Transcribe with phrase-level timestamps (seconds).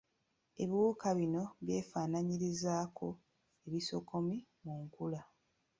[0.61, 3.07] Ebiwuka bino byefaananyirizaako
[3.67, 5.21] ebisokomi mu nkula.